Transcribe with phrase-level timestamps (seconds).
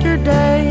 [0.00, 0.66] yesterday.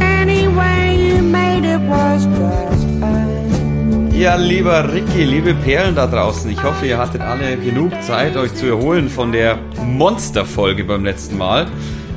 [0.00, 4.10] Anyway, you made it was just fine.
[4.12, 8.54] Ja, lieber Ricky, liebe Perlen da draußen, ich hoffe, ihr hattet alle genug Zeit, euch
[8.54, 11.66] zu erholen von der Monsterfolge beim letzten Mal.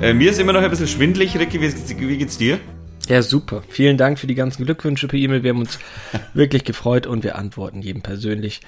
[0.01, 2.59] Äh, mir ist immer noch ein bisschen schwindlig, Ricky, wie, wie geht's dir?
[3.07, 3.63] Ja, super.
[3.69, 5.41] Vielen Dank für die ganzen Glückwünsche per E-Mail.
[5.41, 5.79] Wir haben uns
[6.33, 8.61] wirklich gefreut und wir antworten jedem persönlich.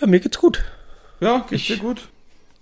[0.00, 0.62] Ja, mir geht's gut.
[1.20, 2.08] Ja, geht's dir gut?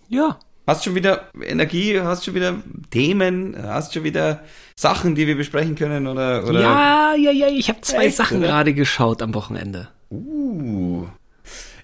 [0.09, 0.39] Ja.
[0.67, 2.57] Hast schon wieder Energie, hast schon wieder
[2.91, 4.43] Themen, hast schon wieder
[4.77, 6.45] Sachen, die wir besprechen können oder?
[6.47, 6.61] oder?
[6.61, 7.49] Ja, ja, ja.
[7.49, 8.47] Ich habe zwei Echt, Sachen oder?
[8.49, 9.89] gerade geschaut am Wochenende.
[10.11, 11.07] Uh.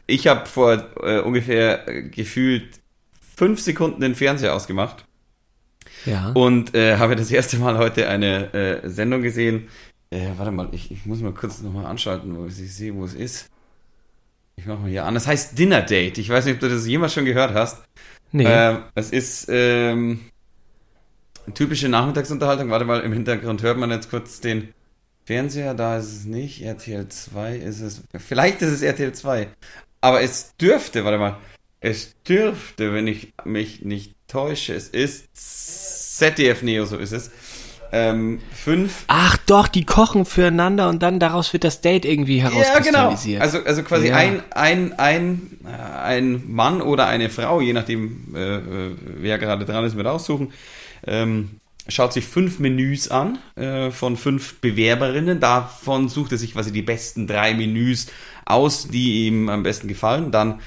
[0.06, 2.80] Ich habe vor äh, ungefähr äh, gefühlt
[3.36, 5.05] fünf Sekunden den Fernseher ausgemacht
[6.06, 6.30] Ja.
[6.30, 9.69] und äh, habe das erste Mal heute eine äh, Sendung gesehen.
[10.10, 13.14] Äh, warte mal, ich, ich muss mal kurz nochmal anschalten, wo ich sehe, wo es
[13.14, 13.48] ist.
[14.56, 15.14] Ich mache mal hier an.
[15.14, 16.19] Das heißt Dinner Date.
[16.19, 17.83] Ich weiß nicht, ob du das jemals schon gehört hast.
[18.33, 18.45] Nee.
[18.47, 20.20] Ähm, es ist ähm,
[21.55, 22.70] typische Nachmittagsunterhaltung.
[22.70, 24.72] Warte mal, im Hintergrund hört man jetzt kurz den
[25.25, 25.75] Fernseher.
[25.75, 26.62] Da ist es nicht.
[26.62, 28.03] RTL 2 ist es.
[28.19, 29.48] Vielleicht ist es RTL 2.
[30.00, 31.37] Aber es dürfte, warte mal.
[31.81, 35.28] Es dürfte, wenn ich mich nicht täusche, es ist
[36.19, 37.31] ZDF Neo, so ist es.
[37.92, 42.48] Ähm, fünf Ach doch, die kochen füreinander und dann daraus wird das Date irgendwie Ja,
[42.48, 42.62] genau.
[42.62, 43.42] herauskristallisiert.
[43.42, 44.16] Also, also quasi Ja.
[44.16, 48.60] ein, ein, ein, äh, ein Mann oder eine Frau, je nachdem, äh, äh,
[49.19, 50.52] wer gerade dran ist mit aussuchen,
[51.06, 51.50] ähm,
[51.88, 55.41] schaut sich fünf Menüs an äh, von fünf Bewerberinnen.
[55.41, 58.06] Davon sucht er sich quasi die besten drei Menüs
[58.44, 60.30] aus, die ihm am besten gefallen.
[60.30, 60.60] Dann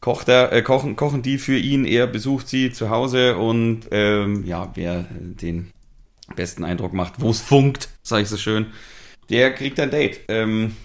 [0.00, 4.44] kocht er, äh, kochen, kochen die für ihn, er besucht sie zu Hause und ähm,
[4.46, 5.70] ja, wer den
[6.34, 8.72] besten Eindruck macht, wo es funkt, sage ich so schön,
[9.30, 10.20] der kriegt ein Date.
[10.28, 10.76] Ähm,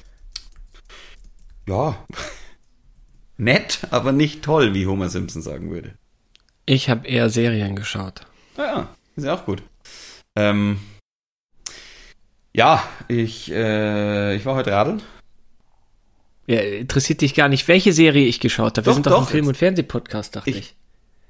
[1.67, 1.95] ja,
[3.37, 5.95] nett, aber nicht toll, wie Homer Simpson sagen würde.
[6.65, 8.21] ich habe eher Serien geschaut.
[8.57, 9.63] Ah ja, ist ja auch gut.
[10.35, 10.79] Ähm,
[12.53, 15.01] ja, ich, äh, ich war heute radeln.
[16.47, 18.85] Ja, interessiert dich gar nicht, welche Serie ich geschaut habe.
[18.85, 20.75] Wir Doch, sind doch, doch, ein Film- und Fernsehpodcast, dachte Ich- ich.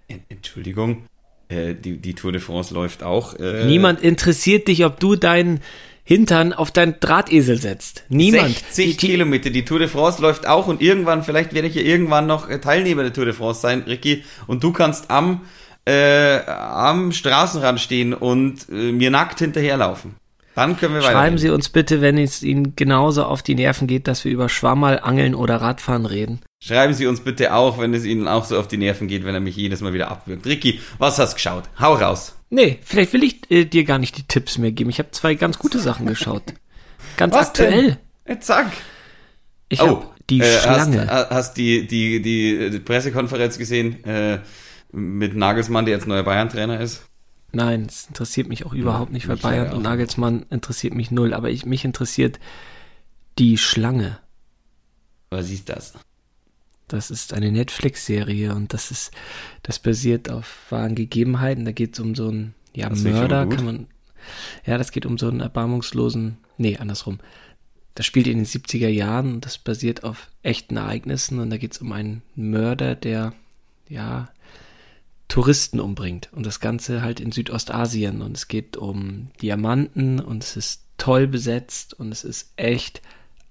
[0.08, 1.06] En- Entschuldigung,
[1.52, 3.36] äh, die, die Tour de France läuft auch.
[3.40, 5.60] Äh, Niemand interessiert dich, ob du deinen
[6.04, 8.04] Hintern auf deinen Drahtesel setzt.
[8.10, 8.56] Niemand.
[8.70, 11.82] 60 Die- Kilometer, die Tour de France läuft auch und irgendwann, vielleicht werde ich ja
[11.84, 15.42] irgendwann noch äh, Teilnehmer der Tour de France sein, Ricky, und du kannst am,
[15.86, 20.16] äh, am Straßenrand stehen und äh, mir nackt hinterherlaufen.
[20.56, 21.14] Dann können wir weiter.
[21.14, 24.50] Schreiben Sie uns bitte, wenn es Ihnen genauso auf die Nerven geht, dass wir über
[24.50, 26.42] Schwammerl, Angeln oder Radfahren reden.
[26.64, 29.34] Schreiben Sie uns bitte auch, wenn es Ihnen auch so auf die Nerven geht, wenn
[29.34, 30.46] er mich jedes Mal wieder abwürgt.
[30.46, 31.64] Ricky, was hast du geschaut?
[31.80, 32.36] Hau raus.
[32.52, 34.92] Nee, vielleicht will ich äh, dir gar nicht die Tipps mehr geben.
[34.92, 36.44] Ich habe zwei ganz gute Sachen geschaut.
[37.18, 37.84] Ganz Was aktuell.
[37.84, 37.98] denn?
[38.28, 38.72] Jetzt sag.
[39.70, 41.08] Ich Oh, hab die äh, Schlange.
[41.08, 44.40] Hast, hast die, die, die, die Pressekonferenz gesehen äh,
[44.92, 47.04] mit Nagelsmann, der jetzt neuer Bayern-Trainer ist?
[47.54, 49.82] Nein, es interessiert mich auch überhaupt nicht, weil Bayern und.
[49.82, 51.34] Nagelsmann interessiert mich null.
[51.34, 52.40] Aber ich, mich interessiert
[53.40, 54.20] die Schlange.
[55.32, 55.94] Was ist das?
[56.94, 59.12] Das ist eine Netflix-Serie und das ist,
[59.64, 61.66] das basiert auf wahren Gegebenheiten.
[61.66, 63.88] Da geht es um so einen ja, Das Mörder, kann man.
[64.66, 66.38] Ja, das geht um so einen erbarmungslosen.
[66.58, 67.20] Nee, andersrum.
[67.96, 71.74] Das spielt in den 70er Jahren und das basiert auf echten Ereignissen und da geht
[71.74, 73.34] es um einen Mörder, der
[73.90, 74.30] ja
[75.28, 80.58] Touristen umbringt und das Ganze halt in Südostasien und es geht um Diamanten und es
[80.58, 83.02] ist toll besetzt und es ist echt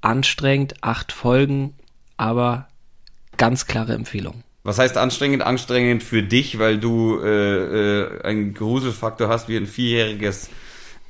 [0.00, 1.74] anstrengend, acht Folgen,
[2.16, 2.69] aber
[3.40, 4.44] ganz klare Empfehlung.
[4.64, 5.42] Was heißt anstrengend?
[5.42, 10.50] Anstrengend für dich, weil du äh, äh, einen Gruselfaktor hast wie ein vierjähriges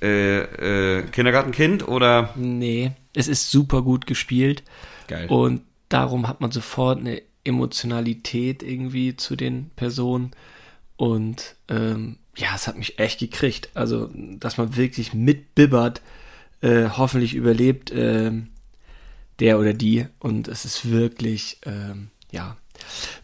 [0.00, 2.30] äh, äh, Kindergartenkind oder?
[2.36, 4.62] Nee, es ist super gut gespielt
[5.08, 5.28] Geil.
[5.28, 10.30] und darum hat man sofort eine Emotionalität irgendwie zu den Personen
[10.96, 13.70] und ähm, ja, es hat mich echt gekriegt.
[13.74, 16.00] Also, dass man wirklich mitbibbert,
[16.60, 18.50] äh, hoffentlich überlebt ähm,
[19.40, 22.56] der oder die und es ist wirklich, ähm, ja,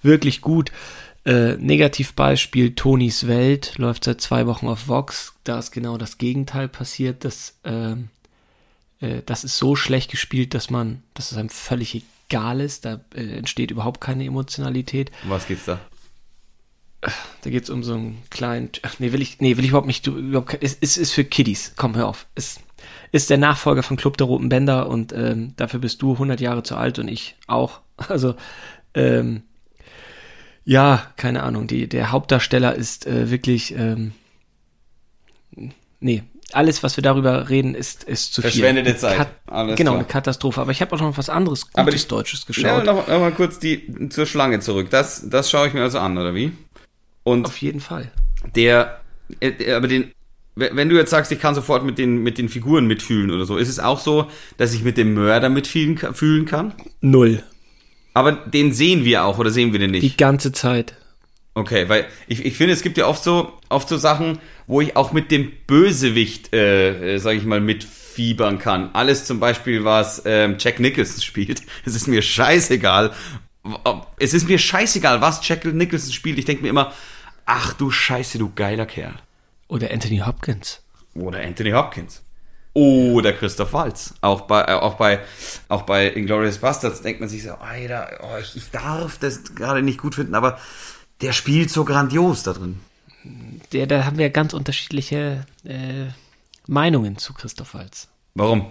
[0.03, 0.73] wirklich gut.
[1.25, 5.35] Äh, Negativbeispiel Tonys Welt läuft seit zwei Wochen auf Vox.
[5.43, 7.25] Da ist genau das Gegenteil passiert.
[7.25, 8.11] Das, ähm,
[9.01, 12.85] äh, das ist so schlecht gespielt, dass man, dass es einem völlig egal ist.
[12.85, 15.11] Da äh, entsteht überhaupt keine Emotionalität.
[15.25, 15.81] Um was geht's da?
[17.43, 18.71] Da geht es um so einen kleinen.
[18.83, 20.07] Ach, nee, will ich, nee, will ich überhaupt nicht.
[20.07, 21.73] Du, überhaupt, es, es ist für Kiddies.
[21.77, 22.27] Komm, hör auf.
[22.35, 22.61] Es
[23.13, 26.63] ist der Nachfolger von Club der Roten Bänder und ähm, dafür bist du 100 Jahre
[26.63, 27.81] zu alt und ich auch.
[28.09, 28.35] Also,
[28.97, 29.43] ähm,
[30.65, 31.69] ja, keine Ahnung.
[31.69, 33.73] Die, der Hauptdarsteller ist äh, wirklich.
[33.77, 34.11] Ähm,
[36.01, 36.23] nee,
[36.53, 38.99] alles, was wir darüber reden, ist, ist zu Verschwendete viel.
[38.99, 39.17] Zeit.
[39.17, 40.01] Kat Alles genau, klar.
[40.01, 40.61] eine Katastrophe.
[40.61, 42.85] Aber ich habe auch noch was anderes Aber Gutes die- Deutsches Ja, geschaut.
[42.85, 44.89] noch, noch mal kurz die zur Schlange zurück.
[44.91, 46.53] Das, das schaue ich mir also an, oder wie?
[47.25, 48.11] Und Auf jeden Fall.
[48.55, 49.01] der
[49.41, 50.13] äh, aber den,
[50.55, 53.57] wenn du jetzt sagst, ich kann sofort mit den, mit den Figuren mitfühlen oder so,
[53.57, 56.73] ist es auch so, dass ich mit dem Mörder mitfühlen fühlen kann?
[57.01, 57.43] Null.
[58.17, 60.03] Aber den sehen wir auch oder sehen wir den nicht?
[60.03, 60.95] Die ganze Zeit.
[61.53, 64.97] Okay, weil ich, ich finde, es gibt ja oft so, oft so Sachen, wo ich
[64.97, 68.89] auch mit dem Bösewicht, äh, äh, sag ich mal, mitfiebern kann.
[68.95, 71.61] Alles zum Beispiel, was ähm, Jack Nicholson spielt.
[71.85, 73.13] Es ist mir scheißegal.
[74.19, 76.39] Es ist mir scheißegal, was Jack Nicholson spielt.
[76.39, 76.95] Ich denke mir immer,
[77.45, 79.17] ach du Scheiße, du geiler Kerl.
[79.69, 80.81] Oder Anthony Hopkins.
[81.15, 82.23] Oder Anthony Hopkins.
[82.77, 84.13] Oder Christoph Waltz.
[84.21, 85.21] Auch bei, äh, auch bei,
[85.69, 89.81] auch bei Inglourious Bastards denkt man sich so, Alter, oh, ich, ich darf das gerade
[89.81, 90.59] nicht gut finden, aber
[91.23, 92.79] der spielt so grandios da drin.
[93.73, 96.09] Der, da haben wir ganz unterschiedliche äh,
[96.67, 98.09] Meinungen zu Christoph Waltz.
[98.35, 98.67] Warum?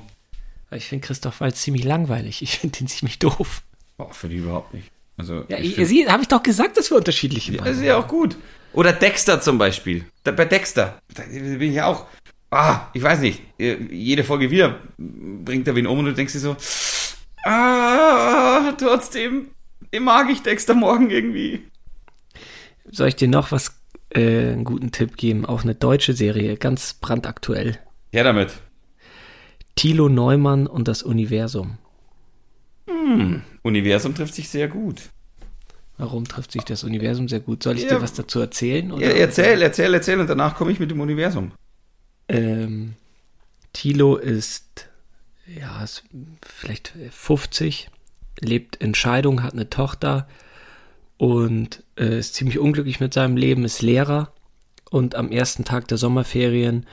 [0.70, 2.44] Ich finde Christoph Waltz ziemlich langweilig.
[2.44, 3.64] Ich finde ihn ziemlich doof.
[3.98, 4.92] Boah, finde ich überhaupt nicht.
[5.18, 8.08] Also, Ja, ich habe ich doch gesagt, dass wir unterschiedliche das Meinungen ist ja auch
[8.08, 8.38] gut.
[8.72, 10.06] Oder Dexter zum Beispiel.
[10.24, 12.06] Da, bei Dexter, da bin ich ja auch.
[12.56, 13.42] Ah, ich weiß nicht.
[13.60, 16.56] äh, Jede Folge wieder bringt er wen um und du denkst dir so,
[17.44, 19.50] ah, trotzdem
[20.00, 21.64] mag ich Dexter morgen irgendwie.
[22.90, 23.76] Soll ich dir noch was,
[24.14, 25.46] äh, einen guten Tipp geben?
[25.46, 27.78] Auch eine deutsche Serie, ganz brandaktuell.
[28.14, 28.54] Ja, damit.
[29.76, 31.78] Thilo Neumann und das Universum.
[33.64, 35.02] Universum trifft sich sehr gut.
[35.98, 37.64] Warum trifft sich das Universum sehr gut?
[37.64, 37.96] Soll ich Ja.
[37.96, 38.90] dir was dazu erzählen?
[38.90, 39.16] Ja, Oder?
[39.16, 41.52] erzähl, erzähl, erzähl und danach komme ich mit dem Universum.
[42.28, 42.96] Ähm,
[43.74, 44.90] Thilo ist,
[45.48, 46.04] ja, ist
[46.42, 47.90] vielleicht 50,
[48.40, 50.28] lebt in Scheidung, hat eine Tochter
[51.18, 54.32] und äh, ist ziemlich unglücklich mit seinem Leben, ist Lehrer
[54.90, 56.86] und am ersten Tag der Sommerferien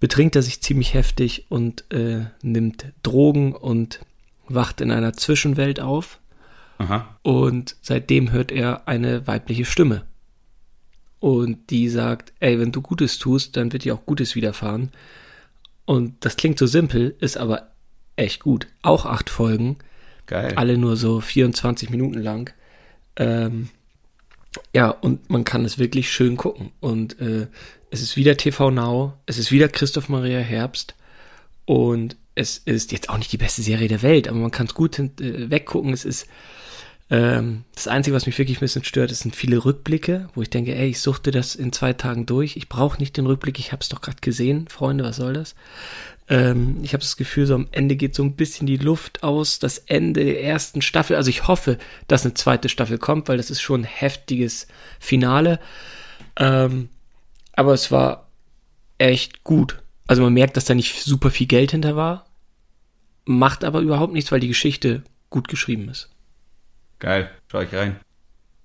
[0.00, 4.00] betrinkt er sich ziemlich heftig und äh, nimmt Drogen und
[4.46, 6.20] wacht in einer Zwischenwelt auf
[6.78, 7.16] Aha.
[7.22, 10.04] und seitdem hört er eine weibliche Stimme.
[11.24, 14.90] Und die sagt, ey, wenn du Gutes tust, dann wird dir auch Gutes widerfahren.
[15.86, 17.70] Und das klingt so simpel, ist aber
[18.14, 18.66] echt gut.
[18.82, 19.78] Auch acht Folgen,
[20.26, 20.52] Geil.
[20.56, 22.52] alle nur so 24 Minuten lang.
[23.16, 23.70] Ähm,
[24.74, 26.72] ja, und man kann es wirklich schön gucken.
[26.80, 27.46] Und äh,
[27.90, 30.94] es ist wieder TV Now, es ist wieder Christoph Maria Herbst.
[31.64, 34.74] Und es ist jetzt auch nicht die beste Serie der Welt, aber man kann es
[34.74, 35.08] gut äh,
[35.48, 35.94] weggucken.
[35.94, 36.26] Es ist
[37.10, 40.74] ähm, das Einzige, was mich wirklich ein bisschen stört, sind viele Rückblicke, wo ich denke,
[40.74, 42.56] ey, ich suchte das in zwei Tagen durch.
[42.56, 45.54] Ich brauche nicht den Rückblick, ich habe es doch gerade gesehen, Freunde, was soll das?
[46.28, 49.58] Ähm, ich habe das Gefühl, so am Ende geht so ein bisschen die Luft aus.
[49.58, 51.16] Das Ende der ersten Staffel.
[51.16, 51.78] Also ich hoffe,
[52.08, 54.66] dass eine zweite Staffel kommt, weil das ist schon ein heftiges
[54.98, 55.60] Finale.
[56.36, 56.88] Ähm,
[57.52, 58.28] aber es war
[58.98, 59.82] echt gut.
[60.06, 62.26] Also man merkt, dass da nicht super viel Geld hinter war.
[63.26, 66.13] Macht aber überhaupt nichts, weil die Geschichte gut geschrieben ist.
[67.04, 67.30] Geil.
[67.52, 67.96] Schau ich rein.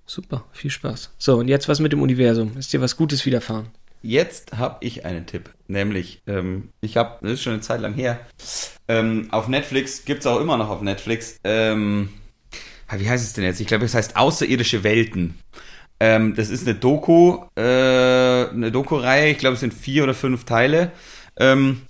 [0.06, 1.12] Super, viel Spaß.
[1.18, 2.56] So, und jetzt was mit dem Universum.
[2.56, 3.66] Ist dir was Gutes widerfahren?
[4.00, 7.92] Jetzt habe ich einen Tipp, nämlich ähm, ich habe, das ist schon eine Zeit lang
[7.92, 8.18] her,
[8.88, 11.38] ähm, auf Netflix gibt's auch immer noch auf Netflix.
[11.44, 12.08] Ähm,
[12.88, 13.60] ah, wie heißt es denn jetzt?
[13.60, 15.38] Ich glaube, es heißt Außerirdische Welten.
[16.00, 19.32] Ähm, das ist eine Doku, äh, eine Doku-Reihe.
[19.32, 20.92] Ich glaube, es sind vier oder fünf Teile,
[21.36, 21.82] ähm,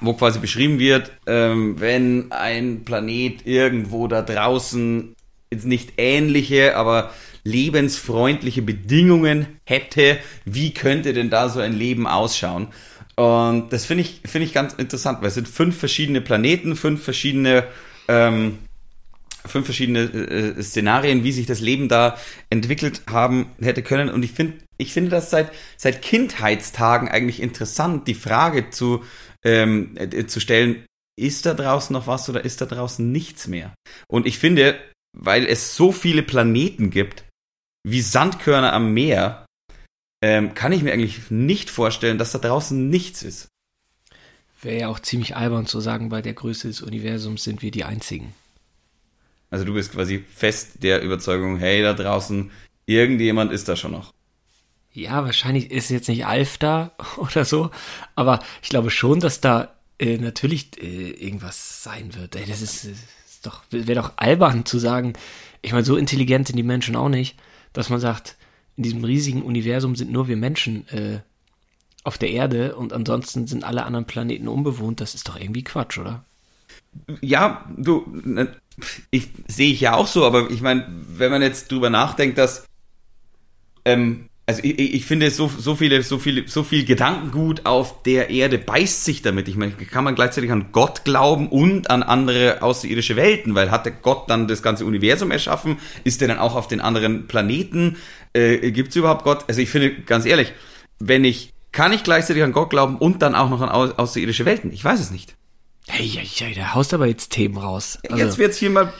[0.00, 5.16] wo quasi beschrieben wird, ähm, wenn ein Planet irgendwo da draußen
[5.52, 7.12] jetzt nicht ähnliche, aber
[7.44, 12.68] lebensfreundliche Bedingungen hätte, wie könnte denn da so ein Leben ausschauen?
[13.16, 17.02] Und das finde ich, finde ich ganz interessant, weil es sind fünf verschiedene Planeten, fünf
[17.02, 17.64] verschiedene,
[18.08, 18.58] ähm,
[19.44, 22.16] fünf verschiedene äh, Szenarien, wie sich das Leben da
[22.48, 24.08] entwickelt haben hätte können.
[24.08, 29.04] Und ich finde, ich finde das seit, seit Kindheitstagen eigentlich interessant, die Frage zu,
[29.44, 30.84] ähm, äh, zu stellen,
[31.16, 33.74] ist da draußen noch was oder ist da draußen nichts mehr?
[34.08, 34.76] Und ich finde,
[35.12, 37.24] weil es so viele Planeten gibt,
[37.84, 39.46] wie Sandkörner am Meer,
[40.22, 43.48] ähm, kann ich mir eigentlich nicht vorstellen, dass da draußen nichts ist.
[44.60, 47.84] Wäre ja auch ziemlich albern zu sagen, bei der Größe des Universums sind wir die
[47.84, 48.32] Einzigen.
[49.50, 52.50] Also du bist quasi fest der Überzeugung, hey, da draußen,
[52.86, 54.14] irgendjemand ist da schon noch.
[54.92, 57.70] Ja, wahrscheinlich ist jetzt nicht Alf da oder so,
[58.14, 62.36] aber ich glaube schon, dass da äh, natürlich äh, irgendwas sein wird.
[62.36, 62.88] Ey, das ist,
[63.42, 65.14] doch, wäre doch albern zu sagen,
[65.62, 67.36] ich meine, so intelligent sind die Menschen auch nicht,
[67.72, 68.36] dass man sagt,
[68.76, 71.20] in diesem riesigen Universum sind nur wir Menschen äh,
[72.04, 75.00] auf der Erde und ansonsten sind alle anderen Planeten unbewohnt.
[75.00, 76.24] Das ist doch irgendwie Quatsch, oder?
[77.20, 78.56] Ja, du, ne,
[79.10, 82.66] ich sehe ich ja auch so, aber ich meine, wenn man jetzt drüber nachdenkt, dass
[83.84, 88.30] ähm, also ich, ich finde so so viele so viele so viel Gedankengut auf der
[88.30, 89.48] Erde beißt sich damit.
[89.48, 93.86] Ich meine, kann man gleichzeitig an Gott glauben und an andere außerirdische Welten, weil hat
[93.86, 95.78] der Gott dann das ganze Universum erschaffen?
[96.04, 97.96] Ist der dann auch auf den anderen Planeten?
[98.32, 99.44] Äh, Gibt es überhaupt Gott?
[99.48, 100.52] Also ich finde ganz ehrlich,
[100.98, 104.44] wenn ich Kann ich gleichzeitig an Gott glauben und dann auch noch an au- außerirdische
[104.44, 104.70] Welten?
[104.72, 105.34] Ich weiß es nicht.
[105.88, 107.98] Hey, ja, ja, da haust aber jetzt Themen raus.
[108.08, 108.92] Also, jetzt wird's hier mal,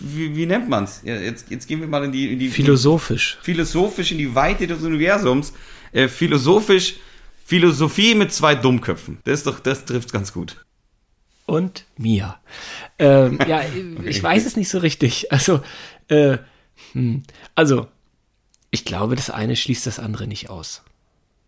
[0.00, 1.02] wie, wie nennt man's?
[1.04, 3.38] Jetzt, jetzt gehen wir mal in die, in die philosophisch.
[3.42, 5.52] philosophisch in die Weite des Universums.
[5.92, 6.96] Äh, philosophisch,
[7.44, 9.18] Philosophie mit zwei Dummköpfen.
[9.24, 10.64] Das ist doch, das trifft ganz gut.
[11.46, 12.36] Und mir.
[12.98, 13.62] Ähm, ja,
[14.04, 15.30] ich weiß es nicht so richtig.
[15.32, 15.60] Also,
[16.08, 16.38] äh,
[16.92, 17.22] hm,
[17.54, 17.88] also,
[18.70, 20.82] ich glaube, das eine schließt das andere nicht aus.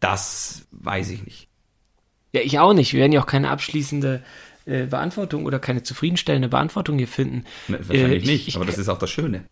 [0.01, 1.49] Das weiß ich nicht.
[2.33, 2.93] Ja, ich auch nicht.
[2.93, 4.25] Wir werden ja auch keine abschließende
[4.67, 7.45] äh, Beantwortung oder keine zufriedenstellende Beantwortung hier finden.
[7.69, 9.45] Ne, Wahrscheinlich Äh, nicht, ich, aber das ist auch das Schöne.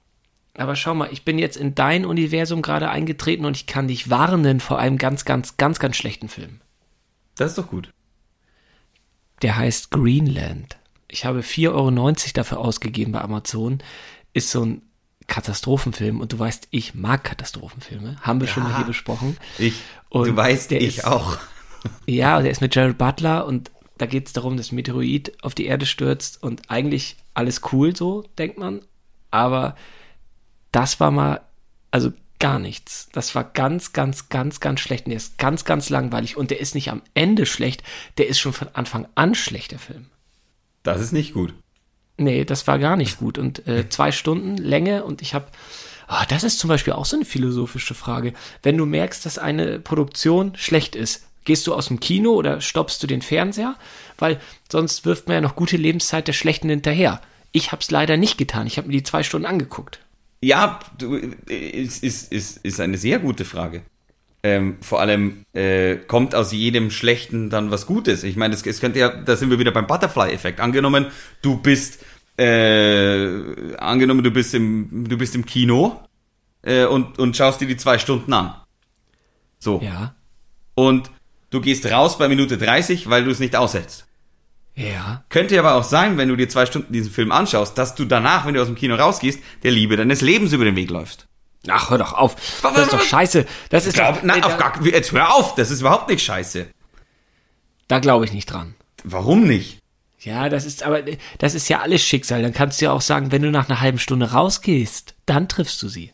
[0.54, 4.10] Aber schau mal, ich bin jetzt in dein Universum gerade eingetreten und ich kann dich
[4.10, 6.60] warnen vor einem ganz, ganz, ganz, ganz schlechten Film.
[7.36, 7.90] Das ist doch gut.
[9.42, 10.76] Der heißt Greenland.
[11.08, 13.78] Ich habe 4,90 Euro dafür ausgegeben bei Amazon.
[14.32, 14.82] Ist so ein
[15.26, 18.16] Katastrophenfilm und du weißt, ich mag Katastrophenfilme.
[18.20, 19.36] Haben wir schon mal hier besprochen.
[19.58, 19.74] Ich,
[20.08, 21.38] Und du weißt, der ich ist- auch.
[22.06, 25.54] Ja, der ist mit Jared Butler und da geht es darum, dass ein Meteorit auf
[25.54, 28.80] die Erde stürzt und eigentlich alles cool so, denkt man.
[29.30, 29.76] Aber
[30.72, 31.42] das war mal,
[31.90, 33.10] also gar nichts.
[33.12, 35.04] Das war ganz, ganz, ganz, ganz schlecht.
[35.04, 37.82] Und der ist ganz, ganz langweilig und der ist nicht am Ende schlecht,
[38.16, 40.06] der ist schon von Anfang an schlecht, der Film.
[40.82, 41.52] Das ist nicht gut.
[42.16, 43.36] Nee, das war gar nicht gut.
[43.36, 45.46] Und äh, zwei Stunden Länge und ich habe,
[46.08, 48.32] oh, das ist zum Beispiel auch so eine philosophische Frage.
[48.62, 53.02] Wenn du merkst, dass eine Produktion schlecht ist, gehst du aus dem Kino oder stoppst
[53.02, 53.74] du den Fernseher?
[54.20, 54.40] Weil
[54.70, 57.20] sonst wirft man ja noch gute Lebenszeit der Schlechten hinterher.
[57.50, 58.68] Ich habe es leider nicht getan.
[58.68, 59.98] Ich habe mir die zwei Stunden angeguckt.
[60.42, 63.82] Ja, du, ist, ist, ist, ist eine sehr gute Frage.
[64.44, 68.22] Ähm, vor allem äh, kommt aus jedem Schlechten dann was Gutes.
[68.22, 70.60] Ich meine, es, es könnte ja, da sind wir wieder beim Butterfly-Effekt.
[70.60, 71.06] Angenommen,
[71.42, 71.98] du bist,
[72.38, 76.00] äh, angenommen, du bist im, du bist im Kino
[76.62, 78.54] äh, und, und schaust dir die zwei Stunden an.
[79.58, 79.80] So.
[79.82, 80.14] Ja.
[80.76, 81.10] Und
[81.50, 84.06] du gehst raus bei Minute 30, weil du es nicht aushältst.
[84.76, 85.24] Ja.
[85.28, 88.46] Könnte aber auch sein, wenn du dir zwei Stunden diesen Film anschaust, dass du danach,
[88.46, 91.26] wenn du aus dem Kino rausgehst, der Liebe deines Lebens über den Weg läufst.
[91.68, 92.36] Ach, hör doch auf.
[92.62, 93.44] Das ist doch scheiße.
[93.68, 96.68] Das ist Glaub, doch, nein, auf gar, jetzt hör auf, das ist überhaupt nicht scheiße.
[97.88, 98.74] da glaube ich nicht dran.
[99.04, 99.78] Warum nicht?
[100.20, 101.02] Ja, das ist aber,
[101.38, 102.42] das ist ja alles Schicksal.
[102.42, 105.82] Dann kannst du ja auch sagen, wenn du nach einer halben Stunde rausgehst, dann triffst
[105.82, 106.12] du sie.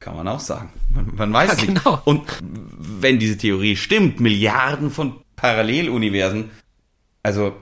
[0.00, 0.70] Kann man auch sagen.
[0.92, 1.82] Man, man weiß Ja, es nicht.
[1.84, 2.00] genau.
[2.04, 6.50] Und wenn diese Theorie stimmt, Milliarden von Paralleluniversen,
[7.22, 7.54] also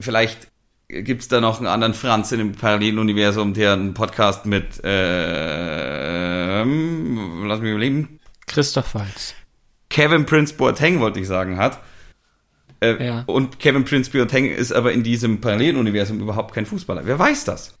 [0.00, 0.48] vielleicht
[0.88, 7.44] gibt's da noch einen anderen Franz in dem Paralleluniversum, der einen Podcast mit, äh, ähm,
[7.46, 9.34] lass mich überlegen, Christoph Walz.
[9.90, 11.80] Kevin Prince Boateng, wollte ich sagen, hat.
[12.80, 13.24] Äh, Ja.
[13.26, 17.04] Und Kevin Prince Boateng ist aber in diesem Paralleluniversum überhaupt kein Fußballer.
[17.04, 17.76] Wer weiß das?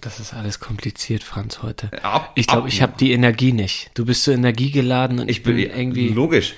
[0.00, 1.90] Das ist alles kompliziert, Franz, heute.
[2.02, 3.90] Ab- Ich glaube, ich habe die Energie nicht.
[3.94, 6.54] Du bist so energiegeladen und ich, Ich bin bin irgendwie ein logisch.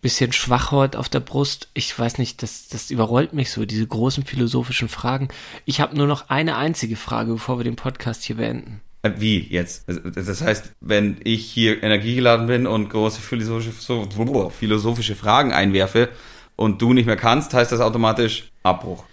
[0.00, 1.68] bisschen schwach heute auf der Brust.
[1.74, 5.28] Ich weiß nicht, das, das überrollt mich so, diese großen philosophischen Fragen.
[5.66, 8.80] Ich habe nur noch eine einzige Frage, bevor wir den Podcast hier beenden.
[9.02, 9.84] Äh, Wie jetzt?
[10.14, 16.08] Das heißt, wenn ich hier energiegeladen bin und große philosophische, so, philosophische Fragen einwerfe
[16.56, 19.04] und du nicht mehr kannst, heißt das automatisch Abbruch.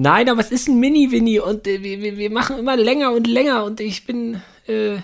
[0.00, 3.64] Nein, aber es ist ein Mini-Winnie und äh, wir, wir, machen immer länger und länger
[3.64, 4.98] und ich bin, äh,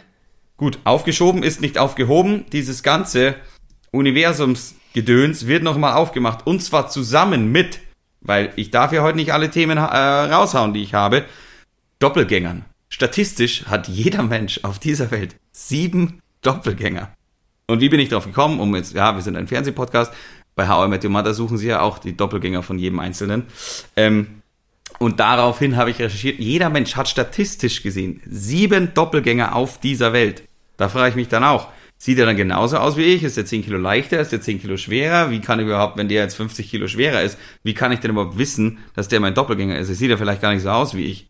[0.56, 2.44] Gut, aufgeschoben ist nicht aufgehoben.
[2.52, 3.34] Dieses ganze
[3.90, 7.80] Universumsgedöns wird nochmal aufgemacht und zwar zusammen mit,
[8.20, 11.24] weil ich darf ja heute nicht alle Themen äh, raushauen, die ich habe,
[11.98, 12.64] Doppelgängern.
[12.88, 17.12] Statistisch hat jeder Mensch auf dieser Welt sieben Doppelgänger.
[17.66, 18.60] Und wie bin ich drauf gekommen?
[18.60, 20.12] Um jetzt, ja, wir sind ein Fernsehpodcast.
[20.54, 23.46] Bei How I Met Your Mother suchen sie ja auch die Doppelgänger von jedem Einzelnen.
[23.96, 24.42] Ähm,
[24.98, 30.44] und daraufhin habe ich recherchiert, jeder Mensch hat statistisch gesehen sieben Doppelgänger auf dieser Welt.
[30.76, 33.22] Da frage ich mich dann auch, sieht er dann genauso aus wie ich?
[33.22, 34.20] Ist der 10 Kilo leichter?
[34.20, 35.30] Ist der 10 Kilo schwerer?
[35.30, 38.10] Wie kann ich überhaupt, wenn der jetzt 50 Kilo schwerer ist, wie kann ich denn
[38.10, 39.88] überhaupt wissen, dass der mein Doppelgänger ist?
[39.88, 41.28] Er sieht ja vielleicht gar nicht so aus wie ich.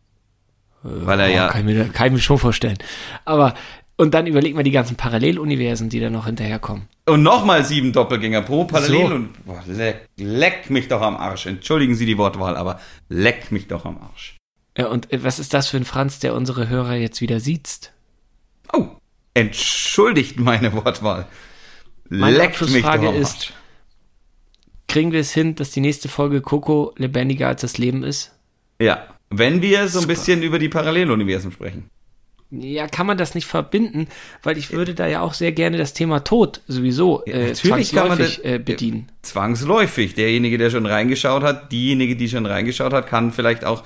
[0.83, 2.77] Weil er oh, ja, kann, ich mir, kann ich mir schon vorstellen.
[3.25, 3.55] Aber,
[3.97, 6.89] und dann überleg mal die ganzen Paralleluniversen, die da noch hinterherkommen.
[7.07, 9.15] und nochmal sieben Doppelgänger pro Parallel So.
[9.15, 11.47] und boah, leck, leck mich doch am Arsch.
[11.47, 14.37] Entschuldigen Sie die Wortwahl, aber leck mich doch am Arsch.
[14.77, 17.93] Ja, und äh, was ist das für ein Franz, der unsere Hörer jetzt wieder sieht?
[18.73, 18.87] Oh,
[19.35, 21.27] entschuldigt meine Wortwahl.
[22.09, 23.53] Meine Leck mich doch am ist- Arsch.
[24.89, 28.33] Kriegen wir es hin, dass die nächste Folge Coco lebendiger als das Leben ist?
[28.81, 30.07] Ja, wenn wir so ein Super.
[30.15, 31.89] bisschen über die Paralleluniversen sprechen.
[32.51, 34.07] Ja, kann man das nicht verbinden,
[34.45, 38.07] weil ich würde da ja auch sehr gerne das Thema Tod sowieso äh, natürlich kann
[38.09, 39.09] man zwangsläufig das- äh, bedienen.
[39.23, 40.15] Zwangsläufig.
[40.15, 43.83] Derjenige, der schon reingeschaut hat, diejenige, die schon reingeschaut hat, kann vielleicht auch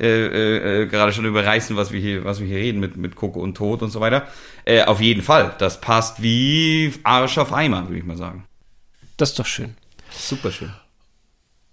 [0.00, 3.14] äh, äh, äh, gerade schon überreißen, was wir hier, was wir hier reden mit mit
[3.14, 4.26] Coco und Tod und so weiter.
[4.64, 8.44] Äh, auf jeden Fall, das passt wie Arsch auf Eimer, würde ich mal sagen.
[9.16, 9.74] das ist doch schön.
[10.10, 10.72] Super schön.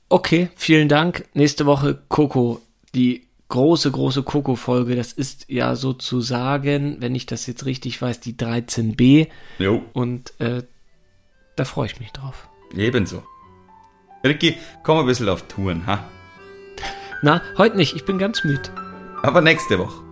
[0.10, 1.26] Okay, vielen Dank.
[1.34, 2.62] Nächste Woche Coco,
[2.94, 4.96] die große, große Coco-Folge.
[4.96, 9.28] Das ist ja sozusagen, wenn ich das jetzt richtig weiß, die 13b.
[9.60, 9.84] Jo.
[9.94, 10.64] Und äh,
[11.56, 12.50] da freue ich mich drauf.
[12.76, 13.24] Ebenso.
[14.24, 16.04] Ricky, komm ein bisschen auf Touren, ha?
[17.22, 17.96] Na, heute nicht.
[17.96, 18.70] Ich bin ganz müde.
[19.22, 20.04] Aber nächste Woche.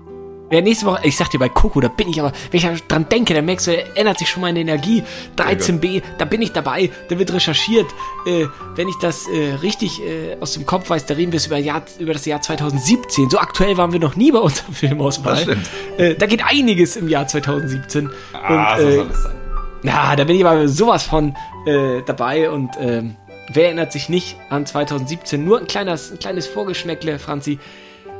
[0.53, 3.09] Ja, nächste Woche, ich sag dir bei Coco, da bin ich aber, wenn ich dran
[3.09, 5.03] denke, dann merkst du, ändert sich schon meine Energie.
[5.35, 7.87] 13b, da bin ich dabei, da wird recherchiert.
[8.27, 8.45] Äh,
[8.75, 11.57] wenn ich das äh, richtig äh, aus dem Kopf weiß, da reden wir es über,
[11.57, 13.31] Jahr, über das Jahr 2017.
[13.31, 15.57] So aktuell waren wir noch nie bei unserem Filmauswahl.
[15.97, 18.11] Äh, da geht einiges im Jahr 2017.
[18.33, 19.35] Ah, und, so äh, soll es sein.
[19.81, 23.15] na, da bin ich aber sowas von äh, dabei und ähm,
[23.51, 25.43] wer erinnert sich nicht an 2017?
[25.43, 27.57] Nur ein kleines, ein kleines Vorgeschmäckle, Franzi.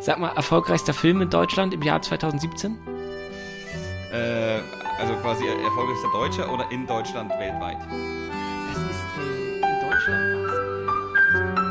[0.04, 2.78] Sag mal, erfolgreichster Film in Deutschland im Jahr 2017?
[4.12, 4.60] Äh,
[5.00, 7.78] also quasi erfolgreichster Deutscher oder in Deutschland weltweit?
[7.80, 11.63] Das ist äh, in Deutschland.